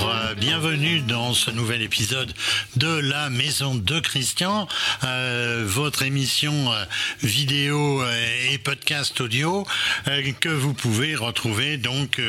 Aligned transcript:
Euh, 0.00 0.34
bienvenue 0.34 1.00
dans 1.00 1.34
ce 1.34 1.50
nouvel 1.50 1.82
épisode 1.82 2.32
de 2.76 2.98
la 2.98 3.30
Maison 3.30 3.74
de 3.74 3.98
Christian, 4.00 4.68
euh, 5.02 5.64
votre 5.66 6.02
émission 6.02 6.72
euh, 6.72 6.84
vidéo 7.22 8.04
et 8.50 8.58
podcast 8.58 9.20
audio 9.20 9.66
que 10.40 10.48
vous 10.48 10.74
pouvez 10.74 11.14
retrouver 11.16 11.76
donc 11.76 12.20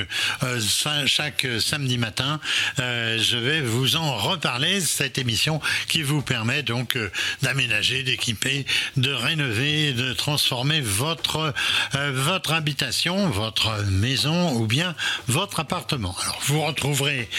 chaque 1.06 1.48
samedi 1.60 1.98
matin. 1.98 2.40
je 2.78 3.38
vais 3.38 3.62
vous 3.62 3.96
en 3.96 4.16
reparler, 4.16 4.82
cette 4.82 5.18
émission 5.18 5.62
qui 5.88 6.02
vous 6.02 6.22
permet 6.22 6.64
donc 6.64 6.98
d'aménager, 7.42 8.04
d'équiper, 8.04 8.66
de 8.98 9.12
rénover, 9.12 9.94
de 9.94 10.14
transformer 10.14 10.82
votre, 10.82 11.54
votre 11.94 12.54
habitation, 12.54 13.30
votre 13.30 13.84
maison 13.86 14.54
ou 14.54 14.66
bien 14.66 14.96
votre 15.28 15.60
appartement. 15.60 16.16
Alors 16.22 16.40
vous 16.46 16.62
retrouverez 16.62 17.30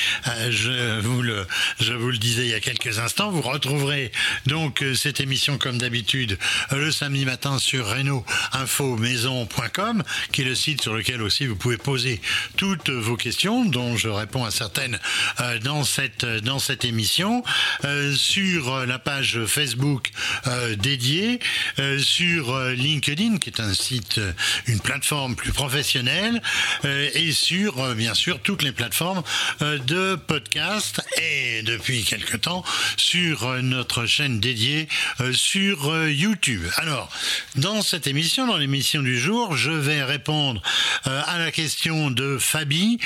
je, 0.51 1.01
vous 1.01 1.23
le, 1.23 1.47
je 1.81 1.93
vous 1.93 2.11
le 2.11 2.19
disais 2.19 2.43
il 2.43 2.51
y 2.51 2.55
a 2.55 2.61
quelques 2.61 2.99
instants, 2.99 3.31
vous 3.31 3.43
retrouverez 3.43 4.13
donc 4.47 4.83
euh, 4.83 4.95
cette 4.95 5.21
émission 5.21 5.59
comme 5.59 5.79
d'habitude 5.79 6.39
euh, 6.73 6.77
le 6.77 6.93
samedi 6.93 7.25
matin 7.25 7.59
sur 7.59 7.89
reno-info-maison.com, 7.89 10.03
qui 10.33 10.43
est 10.43 10.45
le 10.45 10.55
site 10.55 10.83
sur 10.83 10.95
lequel 10.95 11.23
aussi 11.23 11.47
vous 11.47 11.57
pouvez 11.57 11.77
poser 11.77 12.21
toutes 12.57 12.91
vos 12.91 13.17
questions, 13.17 13.65
dont 13.65 13.97
je 13.97 14.09
réponds 14.09 14.45
à 14.45 14.51
certaines 14.51 14.99
dans 15.63 15.85
cette, 15.85 16.25
dans 16.25 16.59
cette 16.59 16.85
émission, 16.85 17.45
sur 18.15 18.87
la 18.87 18.99
page 18.99 19.45
Facebook 19.47 20.11
dédiée, 20.79 21.39
sur 21.99 22.59
LinkedIn, 22.59 23.39
qui 23.39 23.51
est 23.51 23.61
un 23.61 23.75
site, 23.75 24.21
une 24.67 24.81
plateforme 24.81 25.37
plus 25.37 25.53
professionnelle, 25.53 26.43
et 26.85 27.33
sur, 27.33 27.95
bien 27.95 28.15
sûr, 28.15 28.41
toutes 28.41 28.63
les 28.63 28.73
plateformes 28.73 29.23
de 29.61 30.10
podcast 30.17 31.01
et 31.21 31.63
depuis 31.63 32.05
quelque 32.05 32.37
temps 32.37 32.65
sur 32.97 33.63
notre 33.63 34.07
chaîne 34.07 34.41
dédiée 34.41 34.89
euh, 35.21 35.33
sur 35.33 35.91
euh, 35.91 36.11
YouTube. 36.11 36.67
Alors, 36.77 37.11
dans 37.57 37.83
cette 37.83 38.07
émission, 38.07 38.47
dans 38.47 38.57
l'émission 38.57 39.03
du 39.03 39.19
jour, 39.19 39.57
je 39.57 39.71
vais 39.71 40.03
répondre 40.03 40.63
euh, 41.07 41.23
à 41.27 41.39
la 41.39 41.51
question 41.51 42.11
de 42.11 42.39
Fabi 42.39 42.99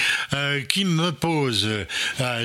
qui 0.68 0.84
me 0.84 1.12
pose 1.12 1.68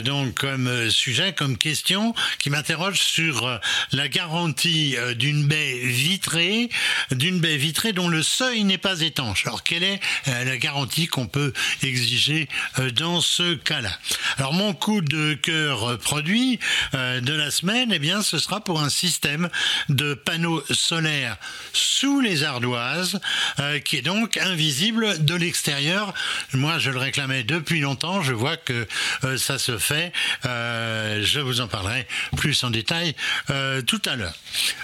donc 0.03 0.35
comme 0.35 0.89
sujet, 0.89 1.33
comme 1.33 1.57
question, 1.57 2.13
qui 2.37 2.49
m'interroge 2.49 2.99
sur 2.99 3.59
la 3.91 4.07
garantie 4.07 4.95
d'une 5.15 5.47
baie 5.47 5.79
vitrée, 5.83 6.69
d'une 7.11 7.39
baie 7.39 7.57
vitrée 7.57 7.93
dont 7.93 8.07
le 8.07 8.21
seuil 8.21 8.63
n'est 8.63 8.77
pas 8.77 9.01
étanche. 9.01 9.45
Alors, 9.47 9.63
quelle 9.63 9.83
est 9.83 9.99
la 10.27 10.57
garantie 10.57 11.07
qu'on 11.07 11.27
peut 11.27 11.53
exiger 11.81 12.47
dans 12.95 13.21
ce 13.21 13.55
cas-là? 13.55 13.97
Alors 14.37 14.48
mon 14.53 14.73
coup 14.73 15.01
de 15.01 15.33
cœur 15.33 15.97
produit 15.97 16.59
euh, 16.93 17.21
de 17.21 17.33
la 17.33 17.51
semaine, 17.51 17.91
eh 17.93 17.99
bien, 17.99 18.21
ce 18.21 18.37
sera 18.37 18.63
pour 18.63 18.81
un 18.81 18.89
système 18.89 19.49
de 19.89 20.13
panneaux 20.13 20.63
solaires 20.71 21.37
sous 21.73 22.19
les 22.19 22.43
ardoises, 22.43 23.19
euh, 23.59 23.79
qui 23.79 23.97
est 23.97 24.01
donc 24.01 24.37
invisible 24.37 25.23
de 25.23 25.35
l'extérieur. 25.35 26.13
Moi, 26.53 26.79
je 26.79 26.91
le 26.91 26.97
réclamais 26.97 27.43
depuis 27.43 27.79
longtemps. 27.79 28.21
Je 28.21 28.33
vois 28.33 28.57
que 28.57 28.87
euh, 29.23 29.37
ça 29.37 29.59
se 29.59 29.77
fait. 29.77 30.11
je 30.43 31.39
vous 31.39 31.61
en 31.61 31.67
parlerai 31.67 32.07
plus 32.37 32.63
en 32.63 32.69
détail 32.69 33.15
tout 33.87 34.01
à 34.05 34.15
l'heure. 34.15 34.33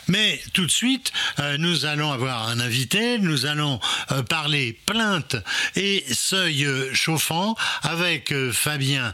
Mais 0.08 0.42
tout 0.54 0.66
de 0.66 0.72
suite, 0.72 1.12
nous 1.58 1.86
allons 1.86 2.12
avoir 2.12 2.48
un 2.48 2.60
invité. 2.60 3.20
Nous 3.20 3.46
allons 3.46 3.80
parler 4.30 4.78
plainte 4.86 5.36
et 5.76 6.04
seuil 6.12 6.68
chauffant 6.94 7.56
avec 7.84 8.34
Fabien 8.52 9.14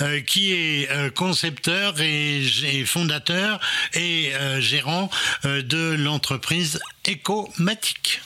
Euh, 0.00 0.20
qui 0.26 0.52
est 0.52 0.90
euh, 0.90 1.10
concepteur 1.10 1.94
et, 2.00 2.42
fondateur 2.86 3.60
et 3.94 4.30
euh, 4.34 4.58
gérant 4.58 5.10
de 5.44 5.94
l'entreprise 5.96 6.80
Ecomatic. 7.06 8.22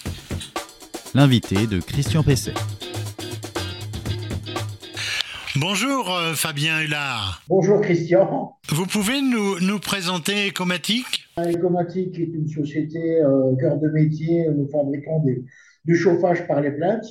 L'invité 1.14 1.66
de 1.66 1.80
Christian 1.80 2.22
Pesset. 2.22 2.54
Bonjour 5.56 6.16
Fabien 6.34 6.80
Hullard. 6.82 7.42
Bonjour 7.48 7.80
Christian. 7.80 8.56
Vous 8.68 8.86
pouvez 8.86 9.22
nous, 9.22 9.58
nous 9.60 9.80
présenter 9.80 10.48
Ecomatic? 10.48 11.28
Ecomatic 11.38 12.18
est 12.18 12.32
une 12.34 12.46
société 12.46 13.20
cœur 13.58 13.78
de 13.78 13.88
métier. 13.88 14.46
Nous 14.54 14.68
fabriquons 14.68 15.24
du 15.84 15.96
chauffage 15.96 16.46
par 16.46 16.60
les 16.60 16.70
plaintes 16.70 17.06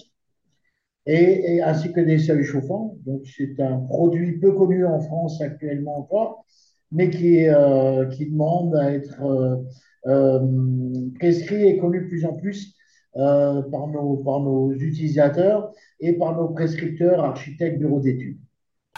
et, 1.06 1.62
ainsi 1.62 1.92
que 1.92 2.02
des 2.02 2.18
seuils 2.18 2.44
chauffants. 2.44 2.98
Donc, 3.06 3.22
c'est 3.26 3.60
un 3.60 3.80
produit 3.80 4.40
peu 4.40 4.54
connu 4.54 4.86
en 4.86 5.00
France 5.00 5.42
actuellement 5.42 6.00
encore, 6.00 6.46
mais 6.92 7.10
qui, 7.10 7.48
euh, 7.48 8.08
qui 8.08 8.30
demande 8.30 8.76
à 8.76 8.92
être 8.92 9.22
euh, 9.24 9.58
euh, 10.08 10.40
prescrit 11.20 11.68
et 11.68 11.78
connu 11.78 12.02
de 12.02 12.08
plus 12.08 12.26
en 12.26 12.34
plus 12.34 12.76
par, 13.14 13.88
nos, 13.88 14.18
par 14.18 14.42
nos 14.42 14.74
utilisateurs 14.74 15.72
et 16.02 16.14
par 16.14 16.36
nos 16.36 16.50
prescripteurs, 16.50 17.24
architectes, 17.24 17.80
bureaux 17.80 18.02
d'études. 18.02 18.38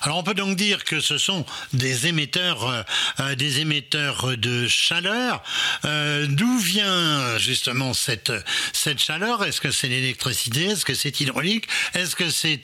Alors 0.08 0.20
on 0.20 0.24
peut 0.24 0.34
donc 0.34 0.56
dire 0.56 0.86
que 0.86 1.02
ce 1.02 1.18
sont 1.18 1.44
des 1.74 2.08
émetteurs, 2.08 2.66
euh, 2.66 2.82
euh, 3.20 3.36
des 3.36 3.60
émetteurs 3.60 4.38
de 4.38 4.66
chaleur. 4.66 5.44
Euh, 5.84 6.26
d'où 6.30 6.60
vient 6.60 7.38
justement 7.38 7.92
cette 7.92 8.32
cette 8.72 9.00
chaleur? 9.00 9.44
Est-ce 9.44 9.60
que 9.60 9.70
c'est 9.70 9.90
l'électricité? 9.90 10.68
Est-ce 10.68 10.86
que 10.86 10.94
c'est 10.94 11.20
hydraulique? 11.20 11.68
Est-ce 11.94 12.16
que 12.16 12.30
c'est 12.30 12.62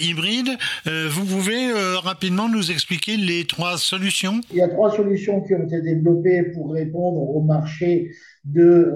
hybride? 0.00 0.50
Vous 0.86 1.24
pouvez 1.24 1.72
rapidement 1.96 2.48
nous 2.48 2.70
expliquer 2.70 3.16
les 3.16 3.44
trois 3.44 3.76
solutions? 3.76 4.40
Il 4.52 4.58
y 4.58 4.62
a 4.62 4.68
trois 4.68 4.94
solutions 4.94 5.40
qui 5.40 5.56
ont 5.56 5.64
été 5.64 5.82
développées 5.82 6.44
pour 6.54 6.72
répondre 6.72 7.18
au 7.18 7.42
marché 7.42 8.12
de 8.44 8.94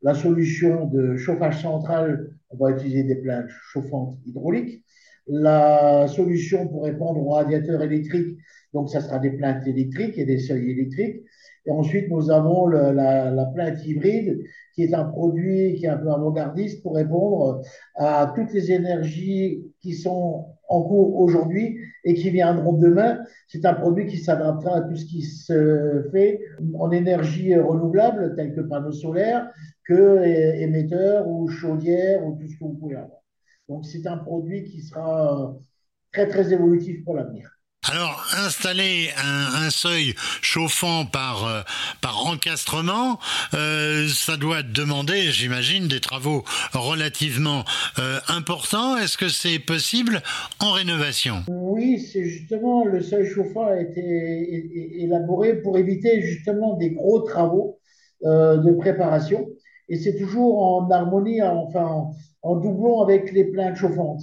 la 0.00 0.14
solution 0.14 0.86
de 0.86 1.18
chauffage 1.18 1.60
central. 1.60 2.30
On 2.48 2.56
va 2.56 2.70
utiliser 2.70 3.02
des 3.02 3.16
plaques 3.16 3.50
chauffantes 3.70 4.16
hydrauliques 4.24 4.82
la 5.26 6.06
solution 6.08 6.68
pour 6.68 6.84
répondre 6.84 7.20
aux 7.20 7.30
radiateurs 7.30 7.82
électriques. 7.82 8.36
Donc, 8.72 8.90
ça 8.90 9.00
sera 9.00 9.18
des 9.18 9.30
plaintes 9.30 9.66
électriques 9.66 10.18
et 10.18 10.24
des 10.24 10.38
seuils 10.38 10.70
électriques. 10.70 11.22
Et 11.66 11.70
ensuite, 11.70 12.08
nous 12.10 12.30
avons 12.30 12.68
la, 12.68 12.92
la, 12.92 13.46
plainte 13.46 13.84
hybride, 13.84 14.40
qui 14.74 14.84
est 14.84 14.94
un 14.94 15.04
produit 15.04 15.74
qui 15.74 15.86
est 15.86 15.88
un 15.88 15.96
peu 15.96 16.10
avant-gardiste 16.10 16.82
pour 16.82 16.94
répondre 16.94 17.60
à 17.96 18.32
toutes 18.36 18.52
les 18.52 18.70
énergies 18.70 19.64
qui 19.80 19.94
sont 19.94 20.46
en 20.68 20.82
cours 20.82 21.18
aujourd'hui 21.18 21.78
et 22.04 22.14
qui 22.14 22.30
viendront 22.30 22.74
demain. 22.74 23.18
C'est 23.48 23.64
un 23.64 23.74
produit 23.74 24.06
qui 24.06 24.18
s'adaptera 24.18 24.76
à 24.76 24.80
tout 24.82 24.96
ce 24.96 25.06
qui 25.06 25.22
se 25.22 26.08
fait 26.12 26.40
en 26.78 26.90
énergie 26.92 27.56
renouvelable, 27.56 28.34
tel 28.36 28.54
que 28.54 28.60
panneaux 28.60 28.92
solaires, 28.92 29.50
que 29.84 30.24
émetteurs 30.24 31.28
ou 31.28 31.48
chaudières 31.48 32.24
ou 32.24 32.38
tout 32.38 32.46
ce 32.46 32.54
que 32.58 32.64
vous 32.64 32.74
pouvez 32.74 32.96
avoir. 32.96 33.25
Donc, 33.68 33.84
c'est 33.84 34.06
un 34.06 34.18
produit 34.18 34.64
qui 34.64 34.80
sera 34.80 35.42
euh, 35.42 35.52
très, 36.12 36.28
très 36.28 36.52
évolutif 36.52 37.04
pour 37.04 37.16
l'avenir. 37.16 37.50
Alors, 37.88 38.24
installer 38.44 39.10
un, 39.16 39.70
seuil 39.70 40.14
chauffant 40.42 41.06
par, 41.06 41.46
euh, 41.46 41.62
par 42.00 42.26
encastrement, 42.26 43.20
euh, 43.54 44.08
ça 44.08 44.36
doit 44.36 44.62
demander, 44.62 45.30
j'imagine, 45.30 45.86
des 45.86 46.00
travaux 46.00 46.42
relativement 46.72 47.64
importants. 48.28 48.96
Est-ce 48.96 49.16
que 49.16 49.28
c'est 49.28 49.60
possible 49.60 50.20
en 50.58 50.72
rénovation? 50.72 51.44
Oui, 51.48 52.00
c'est 52.00 52.24
justement, 52.24 52.84
le 52.84 53.00
seuil 53.02 53.26
chauffant 53.28 53.66
a 53.66 53.80
été 53.80 55.02
élaboré 55.02 55.54
pour 55.62 55.78
éviter 55.78 56.22
justement 56.22 56.76
des 56.76 56.90
gros 56.90 57.20
travaux 57.20 57.78
de 58.22 58.72
préparation. 58.78 59.46
Et 59.88 59.96
c'est 59.96 60.16
toujours 60.16 60.60
en 60.60 60.90
harmonie, 60.90 61.40
enfin, 61.40 62.10
en 62.46 62.56
doublon 62.56 63.00
avec 63.00 63.32
les 63.32 63.44
plaintes 63.44 63.76
chauffantes. 63.76 64.22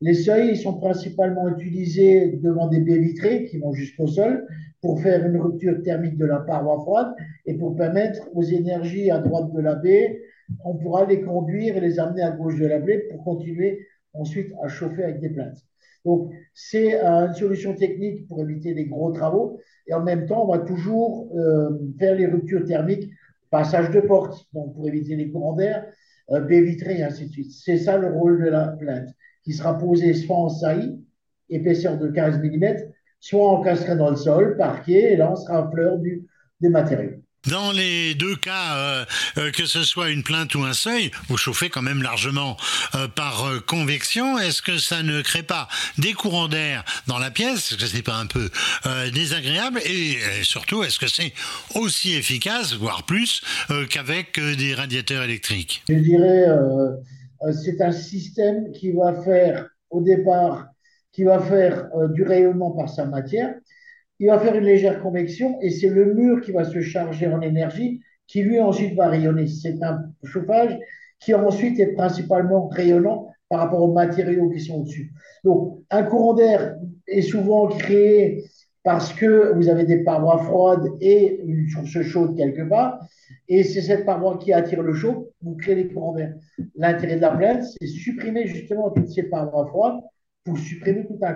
Les 0.00 0.14
seuils 0.14 0.50
ils 0.50 0.56
sont 0.56 0.74
principalement 0.74 1.48
utilisés 1.48 2.38
devant 2.42 2.68
des 2.68 2.80
baies 2.80 2.98
vitrées 2.98 3.44
qui 3.44 3.58
vont 3.58 3.72
jusqu'au 3.72 4.06
sol 4.06 4.46
pour 4.80 5.00
faire 5.00 5.26
une 5.26 5.38
rupture 5.40 5.82
thermique 5.82 6.16
de 6.16 6.26
la 6.26 6.40
paroi 6.40 6.78
froide 6.80 7.14
et 7.46 7.54
pour 7.54 7.74
permettre 7.74 8.28
aux 8.34 8.42
énergies 8.42 9.10
à 9.10 9.18
droite 9.18 9.52
de 9.52 9.60
la 9.60 9.74
baie, 9.74 10.20
on 10.64 10.74
pourra 10.76 11.06
les 11.06 11.22
conduire 11.22 11.76
et 11.76 11.80
les 11.80 11.98
amener 11.98 12.22
à 12.22 12.30
gauche 12.30 12.58
de 12.58 12.66
la 12.66 12.78
baie 12.78 12.98
pour 13.10 13.24
continuer 13.24 13.86
ensuite 14.12 14.52
à 14.62 14.68
chauffer 14.68 15.02
avec 15.02 15.20
des 15.20 15.30
plaintes. 15.30 15.58
Donc, 16.04 16.30
c'est 16.52 17.00
une 17.00 17.32
solution 17.32 17.74
technique 17.74 18.28
pour 18.28 18.42
éviter 18.42 18.74
des 18.74 18.84
gros 18.84 19.10
travaux. 19.10 19.58
Et 19.86 19.94
en 19.94 20.02
même 20.02 20.26
temps, 20.26 20.44
on 20.44 20.52
va 20.52 20.58
toujours 20.58 21.30
euh, 21.34 21.70
faire 21.98 22.14
les 22.14 22.26
ruptures 22.26 22.64
thermiques, 22.66 23.10
passage 23.50 23.90
de 23.90 24.00
porte, 24.00 24.46
pour 24.52 24.86
éviter 24.86 25.16
les 25.16 25.30
courants 25.30 25.54
d'air, 25.54 25.86
euh, 26.30 26.40
baie 26.40 26.62
vitrée, 26.62 26.98
et 26.98 27.02
ainsi 27.02 27.26
de 27.26 27.32
suite. 27.32 27.52
C'est 27.52 27.78
ça 27.78 27.96
le 27.96 28.08
rôle 28.08 28.42
de 28.42 28.48
la 28.48 28.68
plainte, 28.68 29.08
qui 29.42 29.52
sera 29.52 29.78
posée 29.78 30.14
soit 30.14 30.36
en 30.36 30.48
saillie, 30.48 31.04
épaisseur 31.50 31.98
de 31.98 32.08
15 32.08 32.38
mm, 32.42 32.90
soit 33.20 33.48
encastrée 33.48 33.96
dans 33.96 34.10
le 34.10 34.16
sol, 34.16 34.56
parquet, 34.56 35.14
et 35.14 35.16
là, 35.16 35.32
on 35.32 35.36
sera 35.36 35.66
en 35.66 35.70
fleur 35.70 35.98
du, 35.98 36.26
des 36.60 36.68
matériaux. 36.68 37.23
Dans 37.46 37.72
les 37.72 38.14
deux 38.14 38.36
cas, 38.36 38.76
euh, 38.76 39.04
euh, 39.36 39.50
que 39.50 39.66
ce 39.66 39.82
soit 39.82 40.08
une 40.08 40.22
plainte 40.22 40.54
ou 40.54 40.64
un 40.64 40.72
seuil, 40.72 41.10
vous 41.28 41.36
chauffez 41.36 41.68
quand 41.68 41.82
même 41.82 42.02
largement 42.02 42.56
euh, 42.94 43.06
par 43.06 43.44
convection. 43.66 44.38
Est-ce 44.38 44.62
que 44.62 44.78
ça 44.78 45.02
ne 45.02 45.20
crée 45.20 45.42
pas 45.42 45.68
des 45.98 46.14
courants 46.14 46.48
d'air 46.48 46.84
dans 47.06 47.18
la 47.18 47.30
pièce? 47.30 47.72
Est-ce 47.72 47.76
que 47.76 47.86
c'est 47.86 48.02
pas 48.02 48.16
un 48.16 48.26
peu 48.26 48.50
désagréable? 49.12 49.80
Et, 49.84 50.16
surtout, 50.42 50.82
est-ce 50.84 50.98
que 50.98 51.06
c'est 51.06 51.32
aussi 51.74 52.14
efficace, 52.14 52.74
voire 52.74 53.04
plus, 53.04 53.42
qu'avec 53.90 54.40
des 54.40 54.74
radiateurs 54.74 55.22
électriques? 55.22 55.82
Je 55.88 55.94
dirais, 55.94 56.46
c'est 57.52 57.80
un 57.82 57.92
système 57.92 58.72
qui 58.72 58.92
va 58.92 59.22
faire 59.22 59.68
au 59.90 60.00
départ, 60.02 60.66
qui 61.12 61.24
va 61.24 61.40
faire 61.40 61.86
du 62.10 62.22
rayonnement 62.22 62.70
par 62.70 62.88
sa 62.88 63.04
matière 63.04 63.54
il 64.20 64.28
va 64.28 64.38
faire 64.38 64.54
une 64.54 64.64
légère 64.64 65.02
convection 65.02 65.58
et 65.60 65.70
c'est 65.70 65.88
le 65.88 66.14
mur 66.14 66.40
qui 66.40 66.52
va 66.52 66.64
se 66.64 66.80
charger 66.80 67.26
en 67.26 67.40
énergie 67.40 68.00
qui 68.26 68.42
lui 68.42 68.60
ensuite 68.60 68.94
va 68.94 69.08
rayonner. 69.08 69.46
C'est 69.46 69.82
un 69.82 69.98
chauffage 70.22 70.78
qui 71.20 71.34
ensuite 71.34 71.78
est 71.80 71.92
principalement 71.92 72.68
rayonnant 72.68 73.28
par 73.48 73.60
rapport 73.60 73.82
aux 73.82 73.92
matériaux 73.92 74.50
qui 74.50 74.60
sont 74.60 74.80
au-dessus. 74.80 75.12
Donc, 75.44 75.80
un 75.90 76.02
courant 76.02 76.34
d'air 76.34 76.76
est 77.06 77.22
souvent 77.22 77.68
créé 77.68 78.44
parce 78.82 79.12
que 79.14 79.54
vous 79.54 79.68
avez 79.68 79.84
des 79.84 80.04
parois 80.04 80.38
froides 80.38 80.86
et 81.00 81.40
une 81.42 81.66
source 81.68 82.02
chaude 82.02 82.36
quelque 82.36 82.68
part, 82.68 83.00
et 83.48 83.64
c'est 83.64 83.80
cette 83.80 84.04
paroi 84.04 84.38
qui 84.38 84.52
attire 84.52 84.82
le 84.82 84.92
chaud, 84.92 85.30
vous 85.40 85.56
créez 85.56 85.74
des 85.74 85.88
courants 85.88 86.12
d'air. 86.12 86.34
L'intérêt 86.76 87.16
de 87.16 87.22
la 87.22 87.30
plainte, 87.30 87.64
c'est 87.64 87.86
supprimer 87.86 88.46
justement 88.46 88.90
toutes 88.90 89.08
ces 89.08 89.24
parois 89.24 89.66
froides 89.68 90.00
pour 90.44 90.58
supprimer 90.58 91.06
tout 91.06 91.18
un 91.22 91.32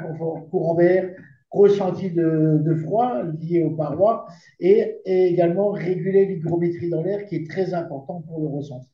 courant 0.51 0.75
d'air, 0.75 1.11
ressenti 1.51 2.11
de, 2.11 2.75
froid 2.85 3.23
lié 3.41 3.63
aux 3.63 3.71
parois 3.71 4.27
et, 4.61 4.97
également 5.07 5.71
réguler 5.71 6.27
l'hygrométrie 6.27 6.91
dans 6.91 7.03
l'air 7.03 7.27
qui 7.27 7.37
est 7.37 7.49
très 7.49 7.75
important 7.75 8.23
pour 8.27 8.41
le 8.41 8.49
ressenti. 8.49 8.91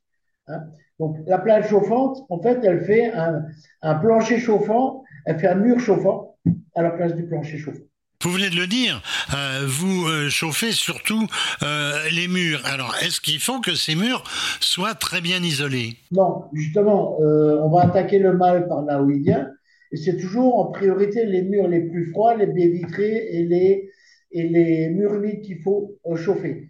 Hein. 0.48 0.64
Donc 1.00 1.16
la 1.26 1.38
plage 1.38 1.68
chauffante, 1.68 2.18
en 2.28 2.40
fait, 2.40 2.60
elle 2.62 2.84
fait 2.84 3.12
un, 3.12 3.94
plancher 3.96 4.38
chauffant, 4.38 5.02
elle 5.26 5.38
fait 5.38 5.48
un 5.48 5.56
mur 5.56 5.80
chauffant 5.80 6.36
à 6.74 6.82
la 6.82 6.90
place 6.90 7.14
du 7.14 7.26
plancher 7.26 7.58
chauffant. 7.58 7.82
Vous 8.22 8.30
venez 8.30 8.48
de 8.48 8.56
le 8.56 8.66
dire, 8.66 9.02
euh, 9.34 9.66
vous 9.66 10.06
euh, 10.06 10.30
chauffez 10.30 10.72
surtout 10.72 11.26
euh, 11.62 12.08
les 12.10 12.26
murs. 12.26 12.62
Alors, 12.64 12.94
est-ce 13.02 13.20
qu'il 13.20 13.38
faut 13.38 13.60
que 13.60 13.74
ces 13.74 13.96
murs 13.96 14.24
soient 14.60 14.94
très 14.94 15.20
bien 15.20 15.42
isolés? 15.42 15.98
Non, 16.10 16.44
justement, 16.54 17.18
on 17.20 17.68
va 17.68 17.82
attaquer 17.82 18.18
le 18.18 18.32
mal 18.32 18.66
par 18.66 18.82
là 18.82 19.02
où 19.02 19.10
il 19.10 19.22
vient. 19.22 19.50
C'est 19.96 20.16
toujours 20.16 20.58
en 20.58 20.70
priorité 20.70 21.24
les 21.26 21.42
murs 21.42 21.68
les 21.68 21.80
plus 21.80 22.06
froids, 22.10 22.36
les 22.36 22.46
baies 22.46 22.68
vitrées 22.68 23.28
et 23.30 23.44
les, 23.44 24.90
murs 24.90 25.14
humides 25.14 25.42
qu'il 25.42 25.58
faut 25.58 25.98
euh, 26.06 26.16
chauffer. 26.16 26.68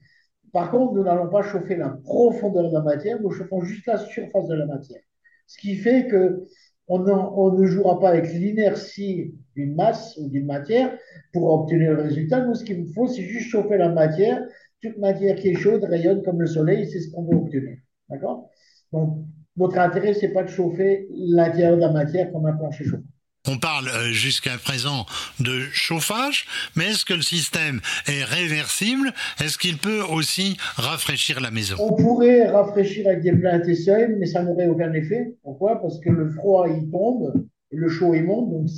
Par 0.53 0.71
contre, 0.71 0.95
nous 0.95 1.03
n'allons 1.03 1.29
pas 1.31 1.43
chauffer 1.43 1.77
la 1.77 1.91
profondeur 2.05 2.69
de 2.69 2.75
la 2.75 2.83
matière, 2.83 3.21
nous 3.21 3.31
chauffons 3.31 3.63
juste 3.63 3.87
la 3.87 3.99
surface 3.99 4.47
de 4.47 4.55
la 4.55 4.67
matière. 4.67 5.01
Ce 5.47 5.59
qui 5.59 5.77
fait 5.77 6.07
que 6.07 6.47
on, 6.87 7.53
ne 7.53 7.67
jouera 7.67 7.99
pas 7.99 8.11
avec 8.11 8.31
l'inertie 8.33 9.35
d'une 9.57 9.75
masse 9.75 10.17
ou 10.19 10.29
d'une 10.29 10.47
matière 10.47 10.97
pour 11.33 11.51
obtenir 11.51 11.95
le 11.95 12.03
résultat. 12.03 12.45
Nous, 12.45 12.55
ce 12.55 12.65
qu'il 12.65 12.81
nous 12.81 12.93
faut, 12.93 13.07
c'est 13.07 13.23
juste 13.23 13.49
chauffer 13.49 13.79
la 13.79 13.89
matière. 13.89 14.43
Toute 14.83 14.99
matière 14.99 15.37
qui 15.37 15.49
est 15.49 15.55
chaude 15.55 15.83
rayonne 15.85 16.23
comme 16.23 16.41
le 16.41 16.47
soleil, 16.47 16.87
c'est 16.91 17.01
ce 17.01 17.11
qu'on 17.11 17.25
veut 17.25 17.37
obtenir. 17.37 17.79
D'accord? 18.11 18.51
Donc, 18.93 19.25
notre 19.57 19.79
intérêt, 19.79 20.13
c'est 20.13 20.29
pas 20.29 20.43
de 20.43 20.49
chauffer 20.49 21.09
l'intérieur 21.11 21.77
de 21.77 21.81
la 21.81 21.93
matière 21.93 22.31
comme 22.33 22.45
un 22.47 22.53
plancher 22.53 22.85
chauffant. 22.85 23.03
On 23.47 23.59
parle 23.59 23.89
euh, 23.89 24.11
jusqu'à 24.11 24.57
présent 24.57 25.05
de 25.39 25.61
chauffage, 25.71 26.47
mais 26.77 26.87
est-ce 26.87 27.05
que 27.05 27.13
le 27.13 27.21
système 27.21 27.81
est 28.07 28.25
réversible? 28.25 29.13
Est-ce 29.39 29.59
qu'il 29.59 29.77
peut 29.77 30.01
aussi 30.01 30.57
rafraîchir 30.77 31.41
la 31.41 31.51
maison? 31.51 31.77
On 31.79 31.95
pourrait 31.95 32.49
rafraîchir 32.49 33.07
avec 33.07 33.21
des 33.21 33.33
plaintes 33.33 33.69
et 33.69 33.75
seuils, 33.75 34.17
mais 34.19 34.25
ça 34.25 34.43
n'aurait 34.43 34.69
aucun 34.69 34.91
effet. 34.95 35.35
Pourquoi? 35.43 35.79
Parce 35.83 36.01
que 36.01 36.09
le 36.09 36.31
froid, 36.31 36.67
il 36.69 36.91
tombe, 36.91 37.35
et 37.71 37.77
le 37.77 37.89
chaud, 37.91 38.15
il 38.15 38.25
monte. 38.25 38.51
Donc, 38.51 38.69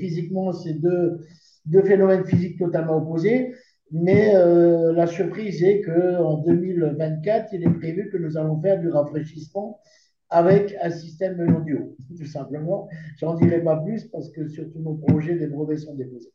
physiquement, 0.00 0.52
c'est 0.52 0.74
deux, 0.74 1.24
deux 1.66 1.82
phénomènes 1.82 2.24
physiques 2.26 2.58
totalement 2.58 2.96
opposés. 2.96 3.52
Mais 3.92 4.34
euh, 4.34 4.92
la 4.92 5.06
surprise 5.06 5.62
est 5.62 5.82
qu'en 5.82 6.38
2024, 6.38 7.52
il 7.52 7.62
est 7.62 7.78
prévu 7.78 8.10
que 8.10 8.16
nous 8.16 8.36
allons 8.36 8.60
faire 8.60 8.80
du 8.80 8.88
rafraîchissement 8.88 9.78
avec 10.30 10.74
un 10.82 10.90
système 10.90 11.40
haut, 11.40 11.96
tout 12.16 12.26
simplement. 12.26 12.88
J'en 13.18 13.34
dirai 13.34 13.62
pas 13.62 13.76
plus 13.76 14.04
parce 14.06 14.30
que 14.30 14.48
sur 14.48 14.64
tous 14.72 14.80
nos 14.80 14.94
projets, 14.94 15.36
des 15.36 15.46
brevets 15.46 15.78
sont 15.78 15.94
déposés. 15.94 16.32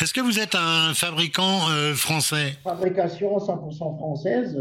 Est-ce 0.00 0.14
que 0.14 0.22
vous 0.22 0.38
êtes 0.38 0.54
un 0.54 0.94
fabricant 0.94 1.68
euh, 1.70 1.94
français? 1.94 2.54
Fabrication 2.64 3.36
100% 3.36 3.98
française, 3.98 4.56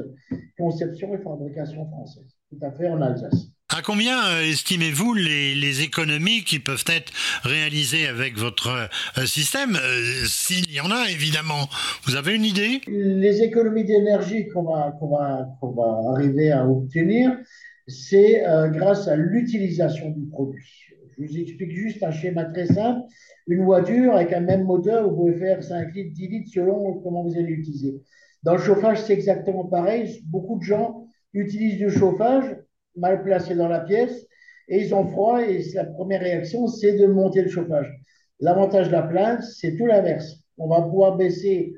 conception 0.57 1.15
et 1.15 1.19
fabrication 1.19 1.87
française, 1.89 2.35
tout 2.49 2.59
à 2.61 2.71
fait 2.71 2.89
en 2.89 3.01
Alsace. 3.01 3.47
À 3.73 3.81
combien 3.81 4.21
euh, 4.25 4.41
estimez-vous 4.41 5.13
les, 5.13 5.81
économies 5.81 6.43
qui 6.43 6.59
peuvent 6.59 6.83
être 6.87 7.13
réalisées 7.43 8.07
avec 8.07 8.37
votre 8.37 8.89
euh, 9.17 9.25
système? 9.25 9.79
S'il 10.25 10.69
y 10.69 10.81
en 10.81 10.91
a, 10.91 11.09
évidemment. 11.09 11.69
Vous 12.03 12.17
avez 12.17 12.35
une 12.35 12.43
idée? 12.43 12.81
Les 12.87 13.41
économies 13.41 13.85
d'énergie 13.85 14.49
qu'on 14.49 14.63
va, 14.63 14.93
va, 15.01 15.47
va 15.61 16.11
arriver 16.11 16.51
à 16.51 16.67
obtenir, 16.67 17.31
c'est 17.91 18.47
euh, 18.47 18.69
grâce 18.69 19.07
à 19.07 19.15
l'utilisation 19.15 20.09
du 20.11 20.25
produit. 20.27 20.65
Je 21.17 21.23
vous 21.27 21.37
explique 21.37 21.71
juste 21.71 22.01
un 22.03 22.11
schéma 22.11 22.45
très 22.45 22.65
simple. 22.65 23.01
Une 23.47 23.63
voiture 23.63 24.15
avec 24.15 24.33
un 24.33 24.39
même 24.39 24.63
moteur, 24.63 25.09
vous 25.09 25.15
pouvez 25.15 25.35
faire 25.35 25.61
5 25.63 25.93
litres, 25.93 26.13
10 26.15 26.27
litres 26.27 26.51
selon 26.53 26.99
comment 27.01 27.23
vous 27.23 27.35
allez 27.35 27.55
l'utiliser. 27.55 28.01
Dans 28.43 28.53
le 28.53 28.61
chauffage, 28.61 29.01
c'est 29.01 29.13
exactement 29.13 29.65
pareil. 29.65 30.21
Beaucoup 30.25 30.57
de 30.57 30.63
gens 30.63 31.05
utilisent 31.33 31.77
du 31.77 31.89
chauffage 31.89 32.55
mal 32.95 33.23
placé 33.23 33.55
dans 33.55 33.67
la 33.67 33.81
pièce 33.81 34.25
et 34.67 34.81
ils 34.81 34.95
ont 34.95 35.05
froid 35.05 35.41
et 35.41 35.63
la 35.73 35.85
première 35.85 36.21
réaction, 36.21 36.67
c'est 36.67 36.97
de 36.97 37.05
monter 37.07 37.41
le 37.41 37.49
chauffage. 37.49 37.91
L'avantage 38.39 38.87
de 38.87 38.93
la 38.93 39.03
plainte, 39.03 39.43
c'est 39.43 39.75
tout 39.75 39.85
l'inverse. 39.85 40.37
On 40.57 40.67
va 40.67 40.81
pouvoir 40.81 41.17
baisser 41.17 41.73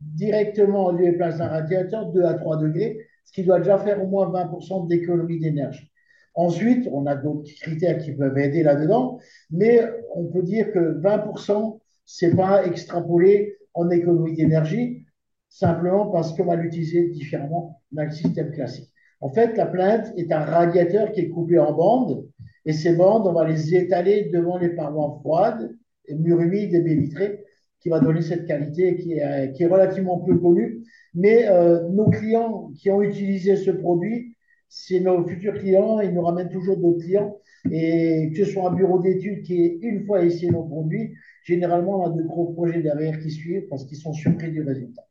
directement 0.00 0.86
au 0.86 0.92
lieu 0.92 1.12
de 1.12 1.16
place 1.16 1.38
d'un 1.38 1.48
radiateur 1.48 2.12
2 2.12 2.22
à 2.24 2.34
3 2.34 2.58
degrés 2.58 2.98
ce 3.28 3.32
qui 3.34 3.44
doit 3.44 3.58
déjà 3.58 3.76
faire 3.78 4.02
au 4.02 4.06
moins 4.06 4.30
20% 4.30 4.88
d'économie 4.88 5.38
d'énergie. 5.38 5.92
Ensuite, 6.34 6.88
on 6.92 7.04
a 7.04 7.14
d'autres 7.14 7.44
critères 7.60 7.98
qui 7.98 8.12
peuvent 8.12 8.38
aider 8.38 8.62
là-dedans, 8.62 9.18
mais 9.50 9.82
on 10.14 10.24
peut 10.24 10.42
dire 10.42 10.72
que 10.72 10.98
20%, 11.02 11.78
c'est 12.06 12.34
pas 12.34 12.64
extrapolé 12.64 13.56
en 13.74 13.90
économie 13.90 14.34
d'énergie, 14.34 15.04
simplement 15.50 16.06
parce 16.06 16.34
qu'on 16.34 16.46
va 16.46 16.56
l'utiliser 16.56 17.08
différemment 17.10 17.82
dans 17.92 18.04
le 18.04 18.10
système 18.10 18.50
classique. 18.52 18.90
En 19.20 19.28
fait, 19.28 19.56
la 19.58 19.66
plainte 19.66 20.10
est 20.16 20.32
un 20.32 20.40
radiateur 20.40 21.12
qui 21.12 21.20
est 21.20 21.28
coupé 21.28 21.58
en 21.58 21.74
bandes, 21.74 22.26
et 22.64 22.72
ces 22.72 22.96
bandes, 22.96 23.26
on 23.26 23.32
va 23.34 23.46
les 23.46 23.74
étaler 23.74 24.30
devant 24.32 24.56
les 24.56 24.70
parois 24.70 25.18
froides, 25.20 25.70
et 26.06 26.14
murs 26.14 26.40
humides 26.40 26.72
et 26.72 26.80
baies 26.80 26.94
vitrées, 26.94 27.44
qui 27.80 27.88
va 27.88 28.00
donner 28.00 28.22
cette 28.22 28.46
qualité 28.46 28.96
qui 28.96 29.14
est, 29.14 29.52
qui 29.52 29.62
est 29.62 29.66
relativement 29.66 30.18
peu 30.18 30.36
connue. 30.36 30.82
Mais 31.14 31.48
euh, 31.48 31.88
nos 31.88 32.10
clients 32.10 32.70
qui 32.76 32.90
ont 32.90 33.02
utilisé 33.02 33.56
ce 33.56 33.70
produit, 33.70 34.36
c'est 34.68 35.00
nos 35.00 35.26
futurs 35.26 35.54
clients, 35.54 36.00
ils 36.00 36.12
nous 36.12 36.22
ramènent 36.22 36.50
toujours 36.50 36.76
d'autres 36.76 37.00
clients. 37.00 37.36
Et 37.70 38.30
que 38.34 38.44
ce 38.44 38.52
soit 38.52 38.70
un 38.70 38.74
bureau 38.74 39.00
d'études 39.00 39.42
qui 39.42 39.78
une 39.82 40.06
fois 40.06 40.22
essayé 40.22 40.50
nos 40.50 40.64
produits, 40.64 41.14
généralement, 41.44 42.02
on 42.02 42.06
a 42.06 42.16
de 42.16 42.22
gros 42.22 42.52
projets 42.52 42.82
derrière 42.82 43.18
qui 43.18 43.30
suivent 43.30 43.66
parce 43.68 43.84
qu'ils 43.84 43.98
sont 43.98 44.12
surpris 44.12 44.50
du 44.52 44.62
résultat. 44.62 45.02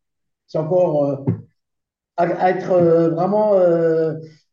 C'est 0.47 0.57
encore 0.57 1.05
euh, 1.05 1.15
à, 2.15 2.51
être 2.51 2.71
euh, 2.71 3.09
vraiment 3.09 3.53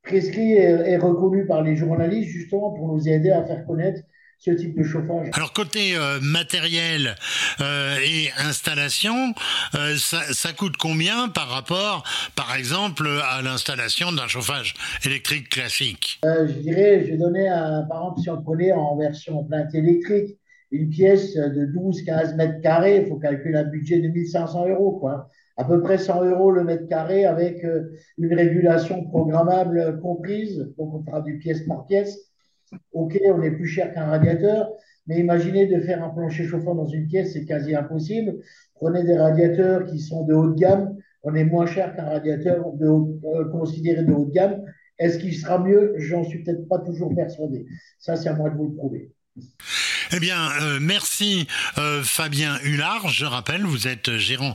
prescrit 0.02 0.52
et, 0.52 0.96
reconnu 0.96 1.46
par 1.46 1.62
les 1.62 1.76
journalistes, 1.76 2.30
justement, 2.30 2.72
pour 2.72 2.88
nous 2.88 3.08
aider 3.08 3.30
à 3.30 3.44
faire 3.44 3.64
connaître 3.66 4.00
ce 4.38 4.50
type 4.50 4.76
de 4.76 4.82
chauffage. 4.82 5.28
Alors 5.32 5.52
côté 5.52 5.96
euh, 5.96 6.18
matériel 6.20 7.14
euh, 7.60 7.96
et 8.04 8.30
installation, 8.38 9.34
euh, 9.74 9.94
ça, 9.96 10.52
coûte 10.52 10.76
combien 10.76 11.28
par 11.28 11.48
rapport, 11.48 12.04
par 12.36 12.54
exemple, 12.54 13.08
à 13.30 13.42
l'installation 13.42 14.12
d'un 14.12 14.26
chauffage 14.26 14.74
électrique 15.04 15.48
classique? 15.48 16.20
Je 16.22 16.52
dirais, 16.60 17.04
je 17.04 17.12
vais 17.12 17.16
donner 17.16 17.48
un, 17.48 17.82
par 17.82 17.98
exemple, 17.98 18.20
si 18.20 18.30
on 18.30 18.42
prenait 18.42 18.72
en 18.72 18.96
version 18.96 19.44
plainte 19.44 19.74
électrique, 19.74 20.38
une 20.70 20.90
pièce 20.90 21.34
de 21.34 21.66
12-15 21.66 22.36
mètres 22.36 22.60
carrés, 22.60 23.02
il 23.02 23.08
faut 23.08 23.16
calculer 23.16 23.58
un 23.58 23.64
budget 23.64 24.00
de 24.00 24.08
1500 24.08 24.68
euros, 24.68 24.98
quoi. 24.98 25.28
À 25.56 25.64
peu 25.64 25.80
près 25.80 25.98
100 25.98 26.24
euros 26.24 26.50
le 26.50 26.64
mètre 26.64 26.88
carré 26.88 27.26
avec 27.26 27.64
une 28.18 28.34
régulation 28.34 29.04
programmable 29.04 30.00
comprise, 30.00 30.58
donc 30.76 30.94
on 30.94 31.02
traduit 31.04 31.38
pièce 31.38 31.60
par 31.66 31.86
pièce 31.86 32.33
Ok, 32.92 33.18
on 33.26 33.42
est 33.42 33.50
plus 33.50 33.66
cher 33.66 33.92
qu'un 33.92 34.06
radiateur, 34.06 34.70
mais 35.06 35.20
imaginez 35.20 35.66
de 35.66 35.80
faire 35.80 36.02
un 36.02 36.08
plancher 36.10 36.44
chauffant 36.44 36.74
dans 36.74 36.86
une 36.86 37.06
pièce, 37.06 37.32
c'est 37.32 37.44
quasi 37.44 37.74
impossible. 37.74 38.36
Prenez 38.74 39.04
des 39.04 39.16
radiateurs 39.16 39.84
qui 39.84 39.98
sont 40.00 40.24
de 40.24 40.34
haute 40.34 40.56
gamme, 40.56 40.96
on 41.22 41.34
est 41.34 41.44
moins 41.44 41.66
cher 41.66 41.94
qu'un 41.94 42.04
radiateur 42.04 42.72
de 42.72 42.86
euh, 42.86 43.48
considéré 43.50 44.04
de 44.04 44.12
haute 44.12 44.30
gamme. 44.30 44.62
Est-ce 44.98 45.18
qu'il 45.18 45.34
sera 45.34 45.58
mieux? 45.58 45.94
J'en 45.96 46.22
suis 46.22 46.42
peut-être 46.42 46.68
pas 46.68 46.78
toujours 46.78 47.14
persuadé. 47.14 47.66
Ça, 47.98 48.16
c'est 48.16 48.28
à 48.28 48.34
moi 48.34 48.50
de 48.50 48.56
vous 48.56 48.68
le 48.68 48.74
prouver. 48.74 49.12
Eh 50.12 50.20
bien, 50.20 50.50
merci 50.80 51.46
Fabien 52.02 52.58
Hullard. 52.62 53.08
Je 53.08 53.24
rappelle, 53.24 53.64
vous 53.64 53.88
êtes 53.88 54.16
gérant 54.16 54.54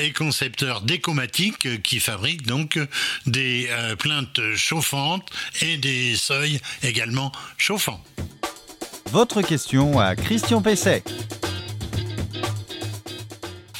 et 0.00 0.12
concepteur 0.12 0.80
d'Ecomatic 0.80 1.82
qui 1.82 2.00
fabrique 2.00 2.46
donc 2.46 2.78
des 3.26 3.68
plaintes 3.98 4.40
chauffantes 4.56 5.28
et 5.60 5.76
des 5.76 6.16
seuils 6.16 6.60
également 6.82 7.32
chauffants. 7.56 8.02
Votre 9.12 9.42
question 9.42 9.98
à 9.98 10.16
Christian 10.16 10.62
Pesset. 10.62 11.02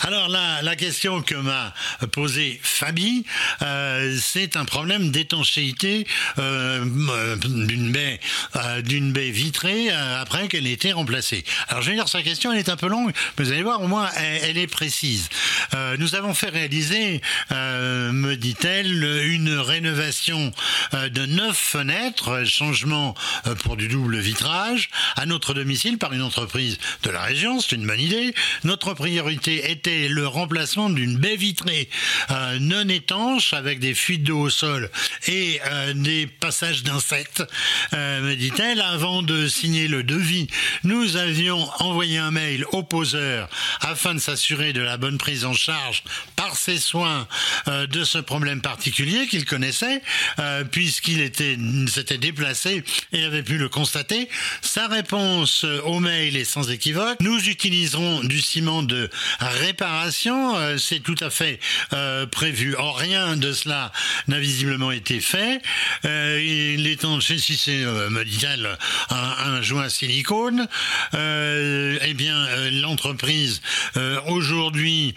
Alors 0.02 0.28
là, 0.28 0.61
la 0.62 0.75
question 0.76 1.23
que 1.23 1.37
m'a 1.37 1.73
posée 2.12 2.61
Fabi, 2.81 3.27
euh, 3.61 4.17
c'est 4.19 4.57
un 4.57 4.65
problème 4.65 5.11
d'étanchéité 5.11 6.07
euh, 6.39 7.37
d'une 7.37 7.93
baie, 7.93 8.19
euh, 8.57 8.81
d'une 8.81 9.13
baie 9.13 9.29
vitrée 9.29 9.91
après 9.91 10.49
qu'elle 10.49 10.67
ait 10.67 10.73
été 10.73 10.93
remplacée. 10.93 11.45
Alors 11.69 11.83
je 11.83 11.91
vais 11.91 11.97
dire 11.97 12.09
sa 12.09 12.23
question, 12.23 12.53
elle 12.53 12.59
est 12.59 12.71
un 12.71 12.79
peu 12.79 12.89
longue, 12.89 13.13
mais 13.37 13.45
vous 13.45 13.53
allez 13.53 13.63
voir, 13.63 13.83
au 13.83 13.87
moins 13.87 14.09
elle, 14.17 14.57
est 14.57 14.67
précise. 14.67 15.29
nous 15.99 16.15
avons 16.15 16.33
fait 16.33 16.49
réaliser, 16.49 17.21
me 17.51 18.35
dit-elle, 18.37 19.05
une 19.27 19.59
rénovation 19.59 20.51
de 20.95 21.27
neuf 21.27 21.59
fenêtres, 21.59 22.45
changement 22.47 23.15
pour 23.63 23.77
du 23.77 23.89
double 23.89 24.19
vitrage, 24.21 24.89
à 25.17 25.27
notre 25.27 25.53
domicile 25.53 25.99
par 25.99 26.15
une 26.15 26.23
entreprise 26.23 26.79
de 27.03 27.11
la 27.11 27.21
région. 27.21 27.61
C'est 27.61 27.77
une 27.77 27.87
bonne 27.87 28.01
idée. 28.01 28.35
Notre 28.65 28.95
priorité 28.95 29.71
était 29.71 30.09
le 30.09 30.27
remplacement 30.27 30.89
d'une 30.89 31.19
baie 31.19 31.37
vitrée 31.37 31.91
non 32.71 32.89
étanche 32.89 33.53
avec 33.53 33.81
des 33.81 33.95
fuites 33.95 34.23
d'eau 34.23 34.43
au 34.43 34.50
sol 34.50 34.91
et 35.27 35.61
euh, 35.67 35.93
des 35.93 36.27
passages 36.27 36.83
d'insectes, 36.83 37.43
euh, 37.93 38.21
me 38.23 38.37
dit-elle. 38.37 38.81
Avant 38.81 39.23
de 39.23 39.49
signer 39.49 39.89
le 39.89 40.03
devis, 40.03 40.47
nous 40.85 41.17
avions 41.17 41.69
envoyé 41.81 42.19
un 42.19 42.31
mail 42.31 42.65
au 42.73 42.83
poseur 42.83 43.49
afin 43.81 44.15
de 44.15 44.21
s'assurer 44.21 44.73
de 44.73 44.81
la 44.81 44.97
bonne 44.97 45.19
prise 45.19 45.45
en 45.45 45.53
charge 45.53 46.05
par 46.37 46.57
ses 46.57 46.79
soins 46.79 47.27
de 47.67 48.05
ce 48.05 48.19
problème 48.19 48.61
particulier 48.61 49.27
qu'il 49.27 49.45
connaissait, 49.45 50.03
puisqu'il 50.71 51.21
était 51.21 51.59
s'était 51.89 52.19
déplacé 52.19 52.83
et 53.12 53.25
avait 53.25 53.43
pu 53.43 53.59
le 53.59 53.69
constater. 53.69 54.29
Sa 54.62 54.89
réponse 54.89 55.65
au 55.85 56.00
mail 56.00 56.37
est 56.37 56.45
sans 56.45 56.71
équivoque. 56.71 57.19
Nous 57.21 57.49
utiliserons 57.49 58.21
du 58.21 58.41
ciment 58.41 58.83
de 58.83 59.11
réparation 59.41 60.57
euh, 60.61 60.79
c'est 60.79 61.00
tout 61.00 61.17
à 61.21 61.31
fait 61.31 61.59
euh, 61.93 62.27
prévu. 62.61 62.75
Or, 62.76 62.99
rien 62.99 63.37
de 63.37 63.52
cela 63.52 63.93
n'a 64.29 64.38
visiblement 64.38 64.93
été 64.93 65.21
fait. 65.21 65.62
Euh, 66.05 66.43
il 66.43 66.87
est 66.87 67.05
en, 67.05 67.21
si 67.21 67.38
c'est, 67.38 67.85
me 67.85 68.25
dit-elle, 68.25 68.76
un, 69.11 69.62
joint 69.62 69.88
silicone, 69.88 70.69
eh 71.12 72.14
bien, 72.14 72.47
l'entreprise 72.83 73.61
aujourd'hui 74.26 75.14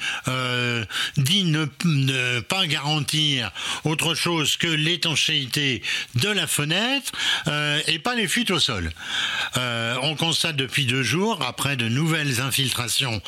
dit 1.18 1.44
ne, 1.44 2.40
pas 2.42 2.68
garantir 2.68 3.52
autre 3.84 4.16
chose 4.16 4.58
que 4.58 4.68
l'étanchéité 4.68 5.82
de 6.16 6.30
la 6.30 6.48
fenêtre 6.48 7.12
et 7.88 8.00
pas 8.00 8.16
les 8.16 8.28
fuites 8.28 8.52
au 8.52 8.60
sol. 8.60 8.92
on 9.56 10.16
constate 10.16 10.56
depuis 10.56 10.86
deux 10.86 11.04
jours, 11.04 11.42
après 11.48 11.78
de 11.78 11.88
nouvelles 11.88 12.42
infiltrations 12.42 13.22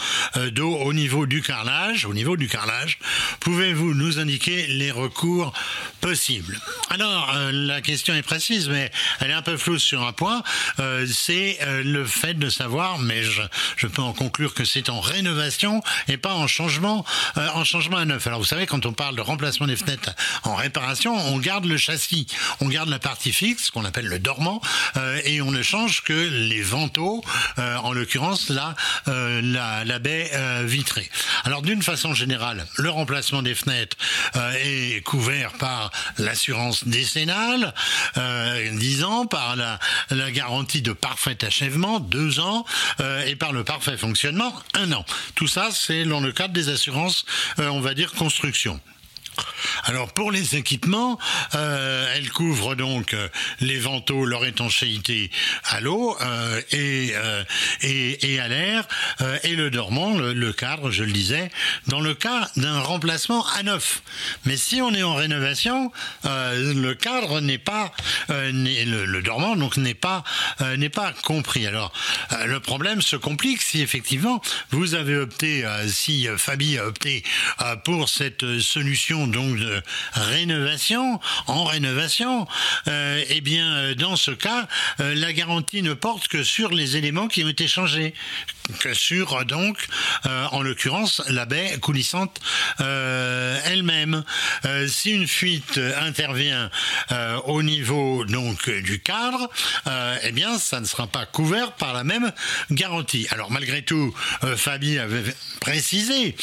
d'eau 0.52 0.76
au 0.76 0.94
niveau 0.94 1.26
du 1.26 1.42
carrelage, 1.42 2.06
au 2.06 2.14
niveau 2.14 2.36
du 2.36 2.48
carrelage, 2.48 3.00
pouvez-vous 3.40 3.94
nous 3.94 4.05
indiquer 4.14 4.68
les 4.68 4.92
recours 4.92 5.54
possibles 6.02 6.60
Alors, 6.92 7.32
euh, 7.36 7.52
la 7.52 7.82
question 7.82 8.14
est 8.14 8.22
précise, 8.22 8.70
mais 8.70 8.92
elle 9.20 9.32
est 9.32 9.36
un 9.36 9.42
peu 9.42 9.58
floue 9.58 9.80
sur 9.80 10.06
un 10.06 10.14
point. 10.14 10.44
Euh, 10.80 11.06
c'est 11.12 11.58
euh, 11.62 11.84
le 11.84 12.06
fait 12.06 12.36
de 12.36 12.50
savoir, 12.50 13.00
mais 13.00 13.24
je, 13.24 13.88
peux 13.88 14.02
en 14.02 14.14
conclure 14.14 14.54
que 14.54 14.66
c'est 14.66 14.90
en 14.90 15.00
rénovation 15.00 15.82
et 16.08 16.18
pas 16.18 16.34
en 16.34 16.48
changement, 16.48 17.06
en 17.36 17.64
changement 17.64 17.98
à 17.98 18.06
neuf. 18.06 18.28
Alors, 18.28 18.40
vous 18.40 18.46
savez, 18.46 18.66
quand 18.66 18.86
on 18.86 18.94
parle 18.94 19.16
de 19.16 19.22
remplacement 19.22 19.68
des 19.68 19.76
fenêtres 19.76 20.12
en 20.44 20.56
réparation, 20.56 21.16
on 21.16 21.38
garde 21.38 21.66
le 21.66 21.78
châssis, 21.78 22.28
on 22.60 22.68
garde 22.68 22.90
la 22.90 23.00
partie 23.00 23.32
fixe, 23.32 23.70
qu'on 23.70 23.86
appelle 23.86 24.08
le 24.08 24.20
dormant, 24.20 24.60
et 25.24 25.42
on 25.42 25.52
ne 25.52 25.62
change 25.62 26.04
que 26.04 26.14
les 26.14 26.62
vantaux, 26.62 27.24
en 27.58 27.94
l'occurrence 27.94 28.50
là, 28.50 28.76
la 29.06 30.00
baie 30.00 30.32
vitrée. 30.66 31.10
Alors 31.44 31.62
d'une 31.62 31.84
façon 31.84 32.14
générale, 32.14 32.66
le 32.78 32.90
remplacement 32.90 33.42
des 33.42 33.56
fenêtres 33.56 33.85
euh, 34.36 34.54
est 34.64 35.02
couvert 35.02 35.54
par 35.54 35.92
l'assurance 36.18 36.88
décennale, 36.88 37.74
euh, 38.18 38.78
10 38.78 39.04
ans, 39.04 39.26
par 39.26 39.56
la, 39.56 39.80
garantie 40.32 40.82
de 40.82 40.94
parfait 40.94 41.44
achèvement, 41.44 42.00
2 42.00 42.40
ans, 42.40 42.66
euh, 43.00 43.26
et 43.26 43.36
par 43.36 43.54
le 43.54 43.64
parfait 43.64 43.98
fonctionnement, 43.98 44.54
1 44.74 44.92
an. 44.92 45.06
Tout 45.36 45.48
ça, 45.48 45.70
c'est 45.72 46.06
dans 46.06 46.20
le 46.20 46.32
cadre 46.32 46.54
des 46.54 46.70
assurances, 46.70 47.26
euh, 47.60 47.68
on 47.70 47.82
va 47.82 47.94
dire, 47.94 48.14
construction. 48.14 48.80
Alors 49.84 50.12
pour 50.14 50.32
les 50.32 50.56
équipements, 50.56 51.20
euh, 51.54 52.14
elle 52.16 52.30
donc 52.76 53.14
euh, 53.14 53.28
les 53.60 53.80
vantaux, 53.80 54.26
leur 54.26 54.46
étanchéité 54.46 55.32
à 55.64 55.80
l'eau 55.80 56.18
euh, 56.22 56.62
et, 56.72 57.14
et, 57.82 58.40
à 58.40 58.48
l'air 58.48 58.88
et 59.44 59.56
le 59.56 59.70
dormant, 59.70 60.18
le, 60.18 60.54
cadre, 60.54 60.92
je 60.92 61.04
le 61.04 61.12
disais, 61.12 61.50
dans 61.88 62.02
le 62.02 62.14
cas 62.14 62.50
d'un 62.56 62.80
remplacement 62.80 63.46
à 63.48 63.64
neuf. 63.64 64.02
Mais 64.46 64.58
si 64.58 64.82
on 64.82 64.94
est 64.94 65.04
en 65.04 65.16
rénovation, 65.16 65.92
le 66.24 66.94
cadre 66.94 67.42
n'est 67.42 67.58
pas 67.58 67.92
le, 68.30 69.06
le, 69.06 69.22
dormant 69.22 69.56
donc 69.56 69.78
n'est 69.78 69.94
pas 69.94 70.24
n'est 70.78 70.90
pas 70.90 71.14
compris. 71.24 71.66
Alors 71.68 71.94
le 72.46 72.60
problème 72.60 73.02
se 73.02 73.16
complique 73.16 73.62
si 73.62 73.82
effectivement 73.82 74.42
vous 74.72 74.96
avez 74.96 75.16
opté, 75.16 75.66
si 75.88 76.28
Fabi 76.38 76.78
a 76.78 76.88
opté 76.88 77.24
pour 77.84 78.10
cette 78.10 78.60
solution 78.60 79.25
donc 79.28 79.58
de 79.58 79.82
rénovation, 80.14 81.20
en 81.48 81.64
rénovation, 81.64 82.48
euh, 82.88 83.24
eh 83.30 83.42
bien, 83.42 83.76
euh, 83.76 83.96
dans 83.96 84.16
ce 84.16 84.32
cas, 84.32 84.68
euh, 85.00 85.16
la 85.16 85.34
garantie 85.34 85.82
ne 85.82 85.94
porte 85.94 86.28
que 86.28 86.44
sur 86.44 86.72
les 86.72 86.98
éléments 86.98 87.28
qui 87.28 87.44
ont 87.44 87.50
été 87.50 87.68
changés, 87.68 88.14
que 88.80 88.94
sur 88.94 89.46
donc, 89.46 89.78
en 90.24 90.64
l'occurrence, 90.64 91.22
la 91.30 91.46
baie 91.46 91.78
coulissante 91.80 92.40
elle-même. 92.80 94.24
si 94.88 95.12
une 95.12 95.28
fuite 95.28 95.80
intervient 96.02 96.72
au 97.46 97.62
niveau 97.62 98.26
donc 98.26 98.68
du 98.68 99.00
cadre, 99.00 99.52
eh 100.24 100.32
bien, 100.32 100.58
ça 100.58 100.80
ne 100.80 100.86
sera 100.86 101.06
pas 101.06 101.28
couvert 101.28 101.74
par 101.74 101.94
la 101.94 102.04
même 102.04 102.32
garantie. 102.72 103.28
Alors 103.30 103.52
malgré 103.52 103.84
tout, 103.84 104.16
Fabi 104.56 104.98
avait 104.98 105.36
précisé 105.60 106.36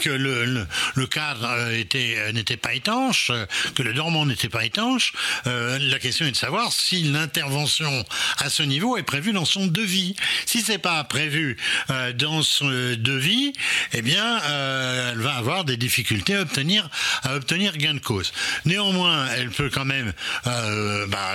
que 0.00 0.10
le, 0.10 0.66
le 0.94 1.06
cadre 1.06 1.70
était 1.70 2.03
n'était 2.32 2.56
pas 2.56 2.74
étanche, 2.74 3.30
que 3.74 3.82
le 3.82 3.92
dormant 3.92 4.26
n'était 4.26 4.48
pas 4.48 4.64
étanche, 4.64 5.12
euh, 5.46 5.78
la 5.80 5.98
question 5.98 6.26
est 6.26 6.30
de 6.30 6.36
savoir 6.36 6.72
si 6.72 7.02
l'intervention 7.04 8.04
à 8.38 8.50
ce 8.50 8.62
niveau 8.62 8.96
est 8.96 9.02
prévue 9.02 9.32
dans 9.32 9.44
son 9.44 9.66
devis. 9.66 10.16
Si 10.46 10.62
c'est 10.62 10.78
pas 10.78 11.02
prévu 11.04 11.56
euh, 11.90 12.12
dans 12.12 12.42
son 12.42 12.66
devis, 12.66 13.52
eh 13.92 14.02
bien, 14.02 14.40
euh, 14.42 15.12
elle 15.12 15.20
va 15.20 15.34
avoir 15.34 15.64
des 15.64 15.76
difficultés 15.76 16.34
à 16.34 16.42
obtenir 16.42 16.88
à 17.22 17.34
obtenir 17.34 17.76
gain 17.76 17.94
de 17.94 17.98
cause. 17.98 18.32
Néanmoins, 18.64 19.28
elle 19.36 19.50
peut 19.50 19.70
quand 19.70 19.84
même 19.84 20.12
bah, 20.44 21.34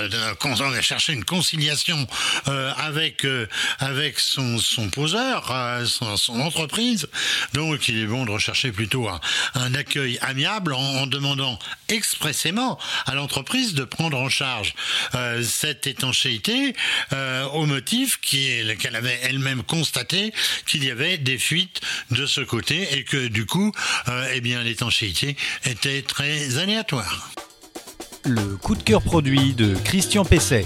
chercher 0.81 1.13
une 1.13 1.25
conciliation 1.25 2.07
avec 2.77 3.25
avec 3.79 4.19
son, 4.19 4.57
son 4.57 4.89
poseur, 4.89 5.53
son, 5.85 6.17
son, 6.17 6.39
entreprise. 6.39 7.07
Donc, 7.53 7.87
il 7.87 7.99
est 7.99 8.05
bon 8.05 8.25
de 8.25 8.31
rechercher 8.31 8.71
plutôt 8.71 9.07
un, 9.07 9.19
un 9.55 9.73
accueil 9.73 10.17
amiable 10.21 10.58
en, 10.67 11.07
demandant 11.07 11.57
expressément 11.87 12.77
à 13.05 13.15
l'entreprise 13.15 13.73
de 13.73 13.83
prendre 13.83 14.17
en 14.17 14.29
charge 14.29 14.75
euh, 15.15 15.43
cette 15.43 15.87
étanchéité 15.87 16.75
euh, 17.13 17.45
au 17.47 17.65
motif 17.65 18.19
qu'elle 18.19 18.95
avait 18.95 19.19
elle-même 19.23 19.63
constaté 19.63 20.33
qu'il 20.67 20.83
y 20.83 20.91
avait 20.91 21.17
des 21.17 21.37
fuites 21.37 21.81
de 22.11 22.25
ce 22.25 22.41
côté 22.41 22.97
et 22.97 23.03
que 23.03 23.27
du 23.27 23.45
coup, 23.45 23.71
euh, 24.07 24.31
eh 24.33 24.41
l'étanchéité 24.41 25.35
était 25.65 26.01
très 26.01 26.57
aléatoire. 26.57 27.31
Le 28.25 28.57
coup 28.57 28.75
de 28.75 28.83
cœur 28.83 29.01
produit 29.01 29.53
de 29.53 29.75
Christian 29.85 30.25
Pesset. 30.25 30.65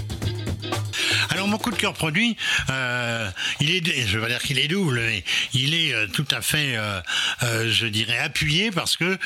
Mon 1.46 1.58
coup 1.58 1.70
de 1.70 1.76
cœur 1.76 1.92
produit, 1.92 2.36
euh, 2.70 3.30
il 3.60 3.70
est, 3.70 4.06
je 4.06 4.18
dire 4.18 4.42
qu'il 4.42 4.58
est 4.58 4.66
double, 4.66 5.00
mais 5.00 5.22
il 5.52 5.74
est 5.74 5.92
euh, 5.92 6.06
tout 6.06 6.26
à 6.30 6.40
fait, 6.40 6.76
euh, 6.76 7.70
je 7.70 7.86
dirais, 7.86 8.18
appuyé 8.18 8.70
parce 8.70 8.96
que 8.96 9.18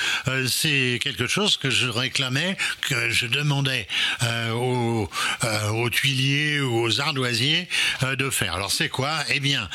c'est 0.48 0.98
quelque 1.02 1.26
chose 1.26 1.56
que 1.56 1.70
je 1.70 1.88
réclamais, 1.88 2.56
que 2.82 3.10
je 3.10 3.26
demandais 3.26 3.86
aux, 4.52 5.08
aux, 5.72 5.90
tuiliers 5.90 6.60
ou 6.60 6.82
aux 6.82 7.00
ardoisiers 7.00 7.68
de 8.02 8.30
faire. 8.30 8.54
Alors 8.56 8.72
c'est 8.72 8.88
quoi? 8.88 9.12
Eh 9.30 9.40
bien, 9.40 9.68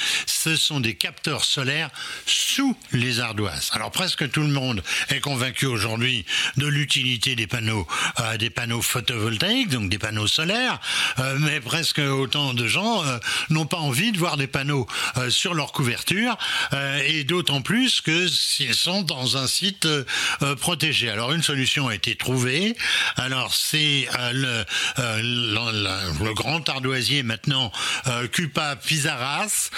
ce 0.43 0.57
sont 0.57 0.81
des 0.81 0.95
capteurs 0.95 1.45
solaires 1.45 1.89
sous 2.25 2.75
les 2.91 3.21
ardoises. 3.21 3.69
Alors 3.71 3.91
presque 3.91 4.29
tout 4.29 4.41
le 4.41 4.49
monde 4.49 4.83
est 5.07 5.21
convaincu 5.21 5.67
aujourd'hui 5.67 6.25
de 6.57 6.67
l'utilité 6.67 7.37
des 7.37 7.47
panneaux, 7.47 7.87
des 8.39 8.49
panneaux 8.49 8.81
photovoltaïques, 8.81 9.69
donc 9.69 9.89
des 9.89 9.97
panneaux 9.97 10.27
solaires, 10.27 10.81
mais 11.39 11.61
presque 11.61 11.99
autant 11.99 12.53
de 12.53 12.67
gens 12.67 13.03
n'ont 13.51 13.65
pas 13.65 13.77
envie 13.77 14.11
de 14.11 14.17
voir 14.17 14.35
des 14.35 14.47
panneaux 14.47 14.85
sur 15.29 15.53
leur 15.53 15.71
couverture, 15.71 16.37
et 17.05 17.23
d'autant 17.23 17.61
plus 17.61 18.01
que 18.01 18.27
s'ils 18.27 18.75
sont 18.75 19.01
dans 19.01 19.37
un 19.37 19.47
site 19.47 19.87
protégé. 20.59 21.09
Alors 21.09 21.31
une 21.31 21.43
solution 21.43 21.87
a 21.87 21.95
été 21.95 22.15
trouvée. 22.15 22.75
Alors 23.15 23.53
c'est 23.53 24.09
le, 24.33 24.65
le, 24.97 26.33
grand 26.33 26.67
ardoisier 26.67 27.23
maintenant 27.23 27.71
Cupa 28.33 28.75
Pizarras, 28.75 29.69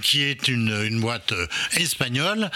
qui 0.00 0.22
est 0.22 0.48
une, 0.48 1.00
boîte 1.00 1.32
espagnole, 1.76 2.50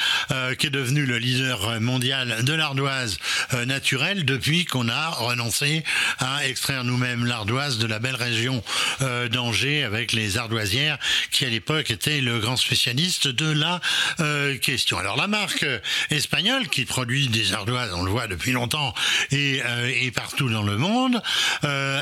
qui 0.58 0.66
est 0.66 0.70
devenue 0.70 1.06
le 1.06 1.18
leader 1.18 1.80
mondial 1.80 2.44
de 2.44 2.52
l'ardoise 2.52 3.18
naturelle 3.66 4.24
depuis 4.24 4.64
qu'on 4.64 4.88
a 4.88 5.10
renoncé 5.10 5.84
à 6.18 6.46
extraire 6.46 6.84
nous-mêmes 6.84 7.24
l'ardoise 7.24 7.78
de 7.78 7.86
la 7.86 7.98
belle 7.98 8.14
région 8.16 8.62
euh, 9.02 9.28
d'Angers 9.28 9.84
avec 9.84 10.12
les 10.12 10.38
ardoisières 10.38 10.98
qui 11.30 11.44
à 11.44 11.48
l'époque 11.48 11.90
était 11.90 12.20
le 12.20 12.38
grand 12.38 12.56
spécialiste 12.56 13.28
de 13.28 13.50
la 13.50 13.80
euh, 14.20 14.56
question. 14.58 14.98
Alors 14.98 15.16
la 15.16 15.26
marque 15.26 15.66
espagnole 16.10 16.68
qui 16.68 16.84
produit 16.84 17.28
des 17.28 17.52
ardoises, 17.52 17.92
on 17.94 18.02
le 18.02 18.10
voit 18.10 18.26
depuis 18.26 18.52
longtemps 18.52 18.94
et, 19.30 19.62
euh, 19.64 19.90
et 20.00 20.10
partout 20.10 20.48
dans 20.48 20.62
le 20.62 20.76
monde, 20.76 21.22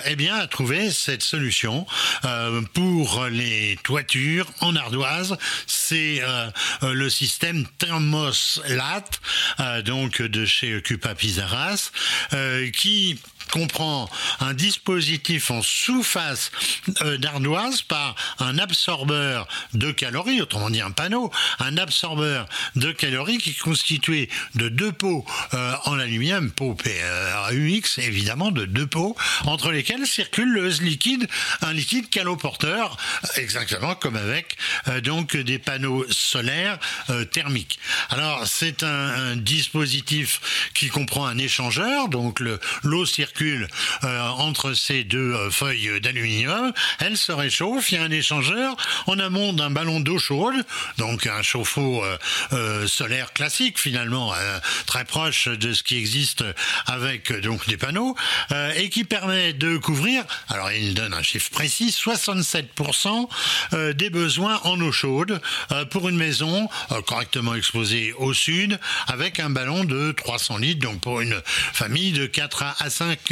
eh 0.06 0.16
bien 0.16 0.37
a 0.37 0.46
trouvé 0.46 0.90
cette 0.90 1.22
solution 1.22 1.87
pour 2.75 3.26
les 3.30 3.78
toitures 3.82 4.46
en 4.61 4.76
ardoise. 4.76 5.32
C'est 5.67 6.23
le 6.83 7.11
système 7.11 7.67
Thermoslat, 7.79 9.05
donc 9.85 10.23
de 10.23 10.45
chez 10.45 10.81
Cupa 10.83 11.15
Pizarras, 11.15 11.91
qui 12.75 13.19
comprend 13.52 14.09
un 14.40 14.54
dispositif 14.54 15.50
en 15.50 15.61
sous-face 15.61 16.50
euh, 17.02 17.18
d'ardoise 17.18 17.82
par 17.82 18.16
un 18.38 18.59
absorbeur 18.59 19.47
de 19.75 19.92
calories, 19.92 20.40
autrement 20.40 20.71
dit 20.71 20.80
un 20.80 20.90
panneau, 20.90 21.30
un 21.59 21.76
absorbeur 21.76 22.49
de 22.76 22.90
calories 22.92 23.37
qui 23.37 23.50
est 23.50 23.59
constitué 23.59 24.30
de 24.54 24.71
deux 24.71 24.90
pots 24.90 25.25
euh, 25.52 25.75
en 25.85 25.99
aluminium, 25.99 26.50
pots 26.50 26.75
PUX 26.75 27.99
évidemment, 27.99 28.50
de 28.50 28.64
deux 28.64 28.87
pots, 28.87 29.14
entre 29.44 29.71
lesquels 29.71 30.06
circule 30.06 30.50
le 30.50 30.68
liquide, 30.68 31.28
un 31.61 31.75
liquide 31.75 32.09
caloporteur, 32.09 32.97
exactement 33.37 33.94
comme 33.94 34.16
avec 34.16 34.56
euh, 34.88 35.02
donc 35.02 35.37
des 35.37 35.59
panneaux 35.59 36.06
solaires 36.11 36.78
thermiques. 37.30 37.78
Alors 38.09 38.47
c'est 38.47 38.82
un, 38.82 39.37
dispositif 39.37 40.71
qui 40.73 40.88
comprend 40.88 41.26
un 41.26 41.37
échangeur, 41.37 42.09
donc 42.09 42.40
l'eau 42.82 43.04
circule 43.04 43.41
euh, 43.42 44.28
entre 44.28 44.75
ces 44.75 45.04
deux 45.04 45.34
euh, 45.34 45.50
feuilles 45.50 46.00
d'aluminium, 46.00 46.72
elle 46.99 47.16
se 47.16 47.32
réchauffe, 47.32 47.90
il 47.90 47.96
y 47.96 47.99
a 47.99 48.04
un 48.04 48.11
échangeur 48.11 48.76
en 49.06 49.18
amont 49.18 49.52
d'un 49.52 49.70
ballon 49.70 50.00
d'eau 50.00 50.18
chaude, 50.18 50.54
donc 50.99 51.26
un 51.26 51.42
chauffe-eau 51.42 52.04
euh, 52.52 52.87
solaire 52.87 53.32
classique 53.32 53.78
finalement, 53.78 54.32
très 54.87 55.04
proche 55.04 55.49
de 55.49 55.72
ce 55.72 55.82
qui 55.82 55.96
existe 55.96 56.44
avec 56.87 57.32
donc 57.40 57.66
des 57.68 57.76
panneaux, 57.76 58.16
et 58.76 58.88
qui 58.90 59.04
permet 59.04 59.52
de 59.52 59.76
couvrir, 59.76 60.25
alors 60.49 60.70
il 60.72 60.94
donne 60.94 61.14
un 61.14 61.22
chiffre 61.22 61.50
précis, 61.50 61.90
67% 61.90 63.28
des 63.94 64.11
besoins 64.11 64.61
en 64.64 64.80
eau 64.80 64.92
chaude 64.92 65.40
pour 65.90 66.08
une 66.08 66.16
maison 66.16 66.68
correctement 67.06 67.54
exposée 67.54 68.12
au 68.18 68.32
sud, 68.32 68.78
avec 69.06 69.40
un 69.40 69.50
ballon 69.50 69.84
de 69.84 70.12
300 70.12 70.58
litres, 70.58 70.80
donc 70.80 71.00
pour 71.00 71.20
une 71.20 71.40
famille 71.72 72.12
de 72.12 72.26
4 72.26 72.64
à 72.78 72.90
5 72.90 73.32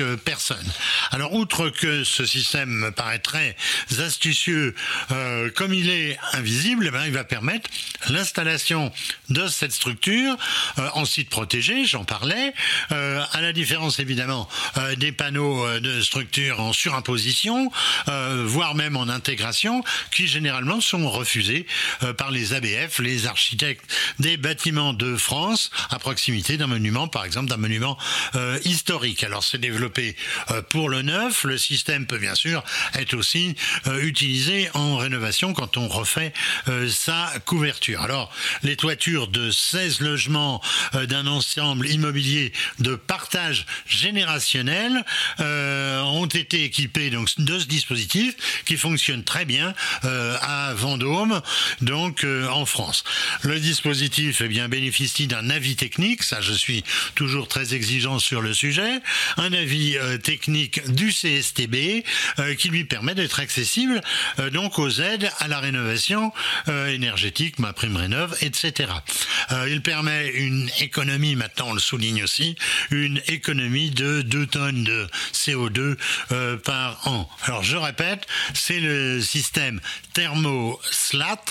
Alors, 1.11 1.35
outre 1.35 1.69
que 1.71 2.05
ce 2.05 2.25
système 2.25 2.71
me 2.71 2.91
paraît 2.91 3.19
très 3.19 3.57
astucieux, 3.99 4.75
euh, 5.11 5.51
comme 5.51 5.75
il 5.75 5.91
est 5.91 6.19
invisible, 6.33 6.87
eh 6.87 6.91
ben, 6.91 7.05
il 7.05 7.13
va 7.13 7.25
permettre 7.25 7.69
l'installation 8.09 8.93
de 9.29 9.47
cette 9.49 9.73
structure 9.73 10.37
euh, 10.79 10.89
en 10.95 11.05
site 11.05 11.29
protégé, 11.29 11.85
j'en 11.85 12.05
parlais, 12.05 12.55
euh, 12.93 13.23
à 13.33 13.41
la 13.41 13.53
différence 13.53 13.99
évidemment 13.99 14.49
des 14.97 15.13
panneaux 15.13 15.81
de 15.81 16.01
structure 16.01 16.61
en 16.61 16.73
surimposition, 16.73 17.71
voire 18.07 18.75
même 18.75 18.97
en 18.97 19.09
intégration, 19.09 19.83
qui 20.13 20.27
généralement 20.27 20.81
sont 20.81 21.09
refusés 21.09 21.67
par 22.17 22.31
les 22.31 22.55
ABF, 22.55 22.99
les 22.99 23.27
architectes 23.27 23.85
des 24.19 24.37
bâtiments 24.37 24.93
de 24.93 25.17
France, 25.17 25.71
à 25.91 25.99
proximité 25.99 26.57
d'un 26.57 26.67
monument, 26.67 27.09
par 27.09 27.25
exemple 27.25 27.49
d'un 27.49 27.57
monument 27.57 27.99
historique. 28.65 29.25
Alors 29.25 29.45
c'est 29.45 29.59
développé 29.59 29.90
euh, 29.99 30.63
pour 30.63 30.89
le 30.89 31.03
neuf. 31.03 31.45
Le 31.45 31.59
système 31.59 32.07
peut 32.07 32.19
bien 32.19 32.35
sûr 32.35 32.63
être 32.95 33.15
aussi 33.15 33.55
euh, 33.87 34.03
utilisé 34.03 34.71
en 34.75 34.97
rénovation 34.97 35.53
quand 35.53 35.77
on 35.77 35.89
refait 35.89 36.33
euh, 36.69 36.89
sa 36.89 37.33
couverture. 37.45 38.03
Alors, 38.03 38.33
les 38.63 38.77
toitures 38.77 39.29
de 39.29 39.51
16 39.51 40.01
logements 40.01 40.63
d'un 41.09 41.27
ensemble 41.27 41.89
immobilier 41.89 42.53
de 42.79 42.95
partage 42.95 43.67
générationnel 43.87 45.05
ont 45.39 46.27
été 46.27 46.65
équipées 46.65 47.11
donc 47.11 47.29
de 47.39 47.59
ce 47.59 47.67
dispositif 47.67 48.63
qui 48.65 48.77
fonctionne 48.77 49.25
très 49.25 49.45
bien 49.45 49.75
à 50.03 50.73
Vendôme, 50.75 51.41
donc 51.81 52.25
en 52.51 52.67
France. 52.67 53.05
Le 53.43 53.59
dispositif 53.59 54.43
eh 54.45 54.49
bien 54.49 54.69
bénéficie 54.69 55.27
d'un 55.27 55.51
avis 55.51 55.77
technique, 55.77 56.23
ça 56.23 56.41
je 56.41 56.53
suis 56.53 56.85
toujours 57.15 57.49
très 57.49 57.75
exigeant 57.75 58.19
sur 58.19 58.41
le 58.41 58.53
sujet, 58.53 59.01
un 59.37 59.53
avis 59.53 59.80
euh, 59.81 60.19
technique 60.19 60.93
du 60.93 61.11
CSTB 61.11 62.05
euh, 62.39 62.55
qui 62.55 62.69
lui 62.69 62.85
permet 62.85 63.15
d'être 63.15 63.41
accessible 63.41 64.03
euh, 64.39 64.51
donc 64.51 64.79
aux 64.79 64.91
aides 65.01 65.31
à 65.39 65.49
la 65.49 65.59
rénovation 65.59 66.33
énergétique, 66.69 67.59
ma 67.59 67.73
prime 67.73 67.97
rénove, 67.97 68.37
etc. 68.43 68.93
il 69.69 69.83
permet 69.83 70.29
une 70.29 70.71
économie, 70.81 71.35
maintenant 71.35 71.69
on 71.69 71.75
le 71.75 71.81
souligne 71.81 72.23
aussi, 72.23 72.57
une 72.91 73.21
économie 73.27 73.91
de 73.91 74.23
2 74.23 74.47
tonnes 74.47 74.85
de 74.85 75.09
CO2 75.33 75.97
par 76.59 77.07
an. 77.07 77.29
Alors 77.45 77.63
je 77.63 77.77
répète, 77.77 78.27
c'est 78.55 78.81
le 78.81 79.21
système 79.21 79.81
thermoslat 80.13 81.45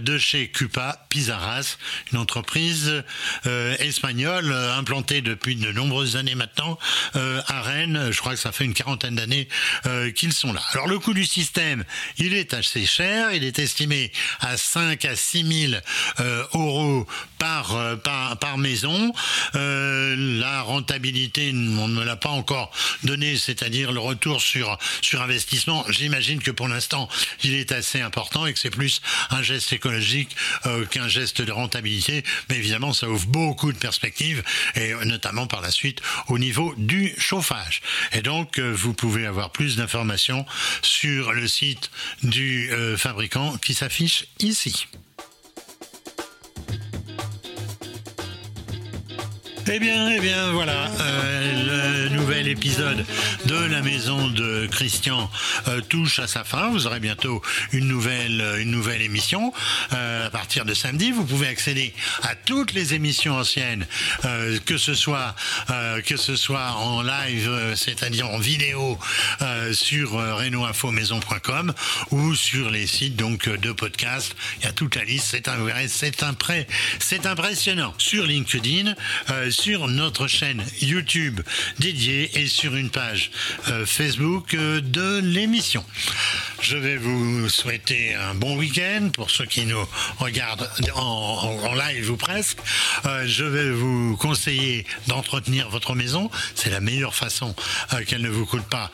de 0.00 0.18
chez 0.18 0.48
Cupa 0.48 1.06
Pizarras, 1.08 1.76
une 2.12 2.18
entreprise 2.18 3.04
espagnole 3.44 4.52
implantée 4.52 5.20
depuis 5.20 5.56
de 5.56 5.72
nombreuses 5.72 6.16
années 6.16 6.34
maintenant 6.34 6.78
à 7.14 7.55
Rennes. 7.60 8.10
Je 8.10 8.18
crois 8.18 8.32
que 8.32 8.38
ça 8.38 8.52
fait 8.52 8.64
une 8.64 8.74
quarantaine 8.74 9.14
d'années 9.14 9.48
euh, 9.86 10.10
qu'ils 10.10 10.32
sont 10.32 10.52
là. 10.52 10.62
Alors 10.72 10.86
le 10.86 10.98
coût 10.98 11.14
du 11.14 11.24
système, 11.24 11.84
il 12.18 12.34
est 12.34 12.54
assez 12.54 12.86
cher. 12.86 13.32
Il 13.32 13.44
est 13.44 13.58
estimé 13.58 14.12
à 14.40 14.56
5 14.56 15.04
à 15.04 15.16
6 15.16 15.68
000 15.70 15.80
euh, 16.20 16.44
euros 16.54 17.06
par, 17.38 17.74
euh, 17.74 17.96
par, 17.96 18.38
par 18.38 18.58
maison. 18.58 19.12
la 19.54 20.62
rentabilité, 20.62 21.50
on 21.54 21.88
ne 21.88 22.04
l'a 22.04 22.16
pas 22.16 22.30
encore 22.30 22.70
donné, 23.02 23.36
c'est-à-dire 23.36 23.92
le 23.92 24.00
retour 24.00 24.40
sur, 24.40 24.78
sur 25.00 25.22
investissement. 25.22 25.84
J'imagine 25.88 26.40
que 26.40 26.50
pour 26.50 26.68
l'instant, 26.68 27.08
il 27.42 27.54
est 27.54 27.72
assez 27.72 28.00
important 28.00 28.46
et 28.46 28.52
que 28.52 28.58
c'est 28.58 28.70
plus 28.70 29.00
un 29.30 29.42
geste 29.42 29.72
écologique 29.72 30.36
qu'un 30.90 31.08
geste 31.08 31.42
de 31.42 31.52
rentabilité. 31.52 32.24
Mais 32.48 32.56
évidemment, 32.56 32.92
ça 32.92 33.08
ouvre 33.08 33.26
beaucoup 33.26 33.72
de 33.72 33.78
perspectives 33.78 34.42
et 34.74 34.92
notamment 35.04 35.46
par 35.46 35.60
la 35.60 35.70
suite 35.70 36.00
au 36.28 36.38
niveau 36.38 36.74
du 36.76 37.14
Et 38.12 38.22
donc, 38.22 38.58
euh, 38.58 38.72
vous 38.72 38.94
pouvez 38.94 39.26
avoir 39.26 39.50
plus 39.50 39.76
d'informations 39.76 40.46
sur 40.82 41.32
le 41.32 41.46
site 41.46 41.90
du 42.22 42.70
euh, 42.72 42.96
fabricant 42.96 43.56
qui 43.58 43.74
s'affiche 43.74 44.26
ici. 44.40 44.86
Eh 49.68 49.80
bien, 49.80 50.10
eh 50.10 50.20
bien, 50.20 50.52
voilà, 50.52 50.88
euh, 51.00 51.64
le 51.66 51.75
nouvel 52.46 52.52
épisode 52.52 53.04
de 53.46 53.56
la 53.56 53.82
maison 53.82 54.28
de 54.28 54.68
Christian 54.70 55.30
euh, 55.68 55.80
touche 55.80 56.18
à 56.18 56.26
sa 56.26 56.44
fin. 56.44 56.70
Vous 56.70 56.86
aurez 56.86 57.00
bientôt 57.00 57.42
une 57.72 57.88
nouvelle, 57.88 58.40
euh, 58.40 58.60
une 58.60 58.70
nouvelle 58.70 59.02
émission 59.02 59.52
à 59.90 60.30
partir 60.30 60.64
de 60.64 60.74
samedi. 60.74 61.10
Vous 61.12 61.24
pouvez 61.24 61.48
accéder 61.48 61.94
à 62.22 62.34
toutes 62.34 62.72
les 62.72 62.94
émissions 62.94 63.36
anciennes, 63.36 63.86
que 64.64 64.76
ce 64.78 64.94
soit 64.94 65.34
que 66.04 66.16
ce 66.16 66.36
soit 66.36 66.72
en 66.72 67.02
live, 67.02 67.50
c'est-à-dire 67.76 68.28
en 68.28 68.38
vidéo 68.38 68.98
sur 69.72 70.12
renoinfomaison.com 70.12 71.72
ou 72.10 72.34
sur 72.34 72.70
les 72.70 72.86
sites 72.86 73.16
donc 73.16 73.48
de 73.48 73.72
podcast. 73.72 74.34
Il 74.58 74.64
y 74.64 74.68
a 74.68 74.72
toute 74.72 74.96
la 74.96 75.04
liste. 75.04 75.28
C'est 75.30 75.48
un 75.48 75.56
c'est 75.88 76.22
un 76.22 76.36
c'est 76.98 77.26
impressionnant. 77.26 77.94
Sur 77.98 78.26
LinkedIn 78.26 78.94
sur 79.50 79.88
notre 79.88 80.26
chaîne 80.26 80.62
YouTube 80.80 81.40
dédiée 81.78 82.35
et 82.36 82.46
sur 82.46 82.76
une 82.76 82.90
page 82.90 83.30
euh, 83.68 83.86
Facebook 83.86 84.52
euh, 84.52 84.82
de 84.82 85.20
l'émission. 85.20 85.82
Je 86.60 86.76
vais 86.76 86.96
vous 86.96 87.48
souhaiter 87.48 88.14
un 88.14 88.34
bon 88.34 88.56
week-end 88.56 89.08
pour 89.12 89.30
ceux 89.30 89.46
qui 89.46 89.64
nous 89.64 89.82
regardent 90.18 90.68
en, 90.94 91.74
live 91.74 92.10
ou 92.10 92.16
presque. 92.16 92.58
Euh, 93.06 93.26
je 93.26 93.44
vais 93.44 93.70
vous 93.70 94.16
conseiller 94.18 94.86
d'entretenir 95.06 95.70
votre 95.70 95.94
maison. 95.94 96.30
C'est 96.54 96.70
la 96.70 96.80
meilleure 96.80 97.14
façon 97.14 97.54
qu'elle 98.06 98.22
ne 98.22 98.28
vous 98.28 98.46
coûte 98.46 98.66
pas 98.68 98.90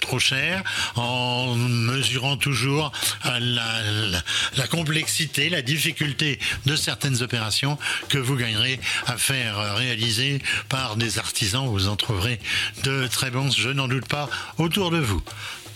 trop 0.00 0.18
cher 0.18 0.62
en 0.96 1.54
mesurant 1.54 2.36
toujours 2.36 2.92
la, 3.24 4.20
la 4.56 4.66
complexité, 4.66 5.48
la 5.48 5.62
difficulté 5.62 6.38
de 6.66 6.76
certaines 6.76 7.22
opérations 7.22 7.78
que 8.08 8.18
vous 8.18 8.36
gagnerez 8.36 8.78
à 9.06 9.16
faire 9.16 9.76
réaliser 9.76 10.40
par 10.68 10.96
des 10.96 11.18
artisans. 11.18 11.66
Vous 11.68 11.88
en 11.88 11.96
trouverez 11.96 12.38
de 12.84 13.06
très 13.06 13.30
bons, 13.30 13.50
je 13.50 13.70
n'en 13.70 13.88
doute 13.88 14.06
pas, 14.06 14.28
autour 14.58 14.90
de 14.90 14.98
vous. 14.98 15.22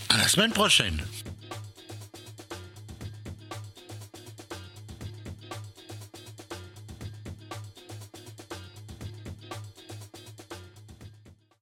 À 0.08 0.18
la 0.18 0.28
semaine 0.28 0.52
prochaine. 0.52 1.00